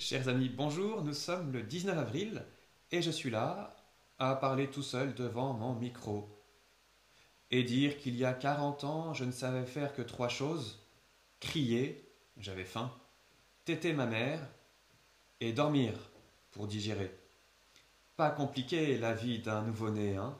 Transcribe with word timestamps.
Chers 0.00 0.28
amis, 0.28 0.48
bonjour, 0.48 1.04
nous 1.04 1.12
sommes 1.12 1.52
le 1.52 1.62
19 1.62 1.98
avril 1.98 2.42
et 2.90 3.02
je 3.02 3.10
suis 3.10 3.28
là 3.28 3.76
à 4.18 4.34
parler 4.34 4.70
tout 4.70 4.82
seul 4.82 5.12
devant 5.14 5.52
mon 5.52 5.74
micro 5.74 6.26
et 7.50 7.64
dire 7.64 7.98
qu'il 7.98 8.16
y 8.16 8.24
a 8.24 8.32
40 8.32 8.84
ans, 8.84 9.12
je 9.12 9.26
ne 9.26 9.30
savais 9.30 9.66
faire 9.66 9.92
que 9.92 10.00
trois 10.00 10.30
choses 10.30 10.82
crier, 11.38 12.02
j'avais 12.38 12.64
faim, 12.64 12.90
téter 13.66 13.92
ma 13.92 14.06
mère 14.06 14.40
et 15.40 15.52
dormir 15.52 15.92
pour 16.50 16.66
digérer. 16.66 17.14
Pas 18.16 18.30
compliqué 18.30 18.96
la 18.96 19.12
vie 19.12 19.40
d'un 19.40 19.60
nouveau-né, 19.60 20.16
hein 20.16 20.34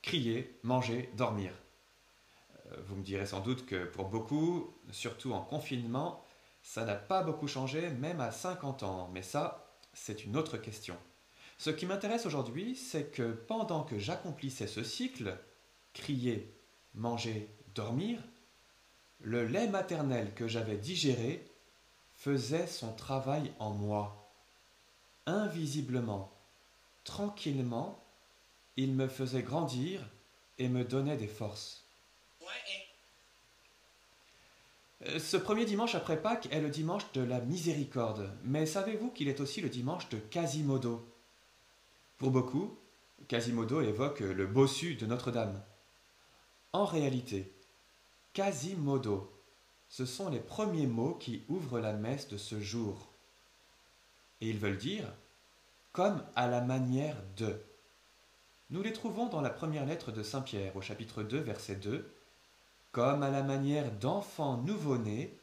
Crier, 0.00 0.58
manger, 0.62 1.10
dormir. 1.14 1.52
Euh, 2.72 2.76
vous 2.86 2.96
me 2.96 3.02
direz 3.02 3.26
sans 3.26 3.40
doute 3.40 3.66
que 3.66 3.84
pour 3.84 4.08
beaucoup, 4.08 4.74
surtout 4.92 5.34
en 5.34 5.42
confinement, 5.42 6.23
ça 6.64 6.86
n'a 6.86 6.96
pas 6.96 7.22
beaucoup 7.22 7.46
changé, 7.46 7.90
même 7.90 8.20
à 8.20 8.32
50 8.32 8.82
ans, 8.84 9.10
mais 9.12 9.22
ça, 9.22 9.78
c'est 9.92 10.24
une 10.24 10.34
autre 10.34 10.56
question. 10.56 10.96
Ce 11.58 11.68
qui 11.68 11.84
m'intéresse 11.84 12.24
aujourd'hui, 12.24 12.74
c'est 12.74 13.12
que 13.12 13.32
pendant 13.32 13.84
que 13.84 13.98
j'accomplissais 13.98 14.66
ce 14.66 14.82
cycle, 14.82 15.38
crier, 15.92 16.58
manger, 16.94 17.54
dormir, 17.74 18.18
le 19.20 19.46
lait 19.46 19.68
maternel 19.68 20.34
que 20.34 20.48
j'avais 20.48 20.78
digéré 20.78 21.46
faisait 22.14 22.66
son 22.66 22.94
travail 22.94 23.52
en 23.58 23.70
moi. 23.70 24.32
Invisiblement, 25.26 26.32
tranquillement, 27.04 28.02
il 28.76 28.94
me 28.94 29.06
faisait 29.06 29.42
grandir 29.42 30.00
et 30.58 30.68
me 30.68 30.82
donnait 30.82 31.18
des 31.18 31.28
forces. 31.28 31.83
Ce 35.18 35.36
premier 35.36 35.64
dimanche 35.64 35.94
après 35.94 36.20
Pâques 36.20 36.48
est 36.50 36.60
le 36.60 36.70
dimanche 36.70 37.10
de 37.12 37.22
la 37.22 37.40
miséricorde, 37.40 38.30
mais 38.44 38.66
savez-vous 38.66 39.10
qu'il 39.10 39.28
est 39.28 39.40
aussi 39.40 39.60
le 39.60 39.68
dimanche 39.68 40.08
de 40.08 40.18
Quasimodo? 40.18 41.06
Pour 42.18 42.30
beaucoup, 42.30 42.78
Quasimodo 43.28 43.80
évoque 43.80 44.20
le 44.20 44.46
bossu 44.46 44.94
de 44.94 45.06
Notre-Dame. 45.06 45.62
En 46.72 46.84
réalité, 46.84 47.52
Quasimodo, 48.32 49.30
ce 49.88 50.06
sont 50.06 50.28
les 50.28 50.40
premiers 50.40 50.86
mots 50.86 51.14
qui 51.14 51.44
ouvrent 51.48 51.80
la 51.80 51.92
messe 51.92 52.28
de 52.28 52.36
ce 52.36 52.60
jour. 52.60 53.12
Et 54.40 54.48
ils 54.48 54.58
veulent 54.58 54.78
dire 54.78 55.12
comme 55.92 56.24
à 56.34 56.48
la 56.48 56.60
manière 56.60 57.16
de. 57.36 57.56
Nous 58.70 58.82
les 58.82 58.92
trouvons 58.92 59.26
dans 59.26 59.40
la 59.40 59.50
première 59.50 59.86
lettre 59.86 60.10
de 60.10 60.24
Saint 60.24 60.40
Pierre 60.40 60.74
au 60.76 60.80
chapitre 60.80 61.22
2 61.22 61.38
verset 61.38 61.76
2 61.76 62.12
comme 62.94 63.24
à 63.24 63.30
la 63.30 63.42
manière 63.42 63.90
d'enfants 63.90 64.56
nouveau-nés, 64.58 65.36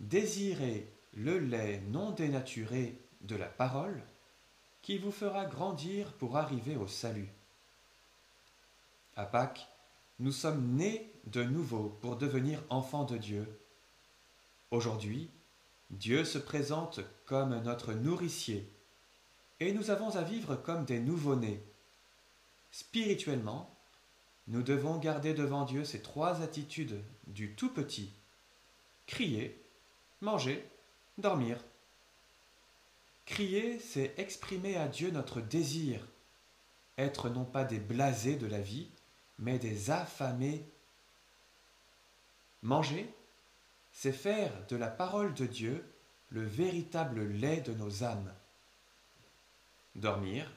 désirez 0.00 0.90
le 1.12 1.38
lait 1.38 1.82
non 1.88 2.10
dénaturé 2.10 2.98
de 3.20 3.36
la 3.36 3.48
parole, 3.48 4.02
qui 4.80 4.96
vous 4.96 5.12
fera 5.12 5.44
grandir 5.44 6.10
pour 6.14 6.38
arriver 6.38 6.76
au 6.76 6.86
salut. 6.86 7.28
À 9.14 9.26
Pâques, 9.26 9.68
nous 10.20 10.32
sommes 10.32 10.74
nés 10.74 11.12
de 11.26 11.42
nouveau 11.42 11.98
pour 12.00 12.16
devenir 12.16 12.62
enfants 12.70 13.04
de 13.04 13.18
Dieu. 13.18 13.60
Aujourd'hui, 14.70 15.28
Dieu 15.90 16.24
se 16.24 16.38
présente 16.38 17.00
comme 17.26 17.60
notre 17.62 17.92
nourricier, 17.92 18.72
et 19.60 19.74
nous 19.74 19.90
avons 19.90 20.16
à 20.16 20.22
vivre 20.22 20.56
comme 20.56 20.86
des 20.86 20.98
nouveau-nés. 20.98 21.62
Spirituellement, 22.70 23.76
nous 24.50 24.62
devons 24.64 24.98
garder 24.98 25.32
devant 25.32 25.64
Dieu 25.64 25.84
ces 25.84 26.02
trois 26.02 26.42
attitudes 26.42 27.00
du 27.28 27.54
tout 27.54 27.72
petit. 27.72 28.12
Crier, 29.06 29.64
manger, 30.20 30.68
dormir. 31.18 31.56
Crier, 33.26 33.78
c'est 33.78 34.12
exprimer 34.18 34.76
à 34.76 34.88
Dieu 34.88 35.12
notre 35.12 35.40
désir, 35.40 36.04
être 36.98 37.28
non 37.28 37.44
pas 37.44 37.62
des 37.62 37.78
blasés 37.78 38.34
de 38.34 38.48
la 38.48 38.60
vie, 38.60 38.90
mais 39.38 39.60
des 39.60 39.92
affamés. 39.92 40.64
Manger, 42.62 43.08
c'est 43.92 44.10
faire 44.10 44.52
de 44.66 44.74
la 44.74 44.88
parole 44.88 45.32
de 45.32 45.46
Dieu 45.46 45.88
le 46.28 46.42
véritable 46.42 47.22
lait 47.22 47.60
de 47.60 47.72
nos 47.72 48.02
âmes. 48.02 48.34
Dormir, 49.94 50.50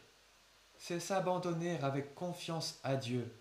c'est 0.79 0.99
s'abandonner 0.99 1.79
avec 1.81 2.15
confiance 2.15 2.79
à 2.83 2.95
Dieu, 2.95 3.31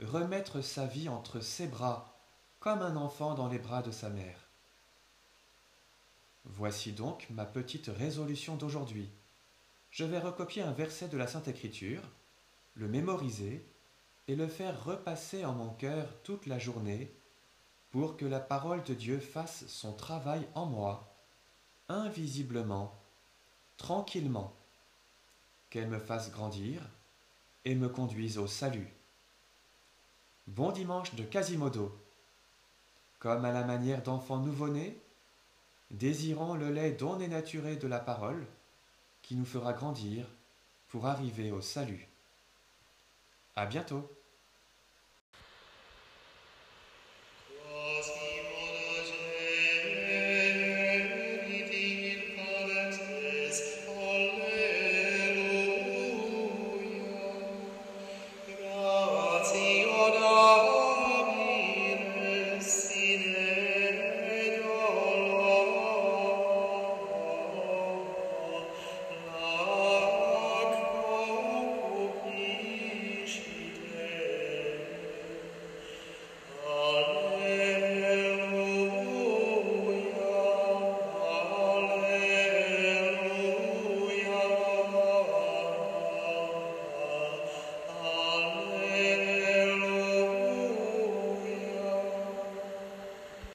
remettre 0.00 0.60
sa 0.60 0.86
vie 0.86 1.08
entre 1.08 1.40
ses 1.40 1.66
bras, 1.66 2.18
comme 2.60 2.82
un 2.82 2.96
enfant 2.96 3.34
dans 3.34 3.48
les 3.48 3.58
bras 3.58 3.82
de 3.82 3.90
sa 3.90 4.10
mère. 4.10 4.50
Voici 6.44 6.92
donc 6.92 7.26
ma 7.30 7.44
petite 7.44 7.88
résolution 7.88 8.56
d'aujourd'hui. 8.56 9.10
Je 9.90 10.04
vais 10.04 10.18
recopier 10.18 10.62
un 10.62 10.72
verset 10.72 11.08
de 11.08 11.16
la 11.16 11.26
Sainte 11.26 11.48
Écriture, 11.48 12.02
le 12.74 12.88
mémoriser 12.88 13.66
et 14.28 14.36
le 14.36 14.46
faire 14.46 14.84
repasser 14.84 15.44
en 15.44 15.52
mon 15.52 15.70
cœur 15.70 16.08
toute 16.22 16.46
la 16.46 16.58
journée 16.58 17.12
pour 17.90 18.16
que 18.16 18.26
la 18.26 18.40
parole 18.40 18.82
de 18.84 18.94
Dieu 18.94 19.18
fasse 19.18 19.66
son 19.68 19.92
travail 19.92 20.46
en 20.54 20.66
moi, 20.66 21.16
invisiblement, 21.88 22.94
tranquillement, 23.76 24.54
qu'elle 25.70 25.88
me 25.88 25.98
fasse 25.98 26.30
grandir 26.30 26.82
et 27.64 27.74
me 27.74 27.88
conduise 27.88 28.38
au 28.38 28.46
salut. 28.46 28.92
Bon 30.46 30.70
dimanche 30.70 31.12
de 31.16 31.24
Quasimodo. 31.24 31.92
Comme 33.18 33.44
à 33.44 33.50
la 33.50 33.64
manière 33.64 34.02
d'enfants 34.02 34.38
nouveau-nés, 34.38 34.96
désirant 35.90 36.54
le 36.54 36.70
lait 36.70 36.92
don 36.92 37.16
dénaturé 37.16 37.74
de 37.74 37.88
la 37.88 37.98
parole, 37.98 38.46
qui 39.22 39.34
nous 39.34 39.44
fera 39.44 39.72
grandir 39.72 40.24
pour 40.86 41.06
arriver 41.06 41.50
au 41.50 41.60
salut. 41.60 42.06
À 43.56 43.66
bientôt! 43.66 44.08